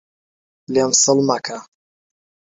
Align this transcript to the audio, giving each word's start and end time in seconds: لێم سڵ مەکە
لێم 0.73 0.91
سڵ 1.03 1.17
مەکە 1.29 1.59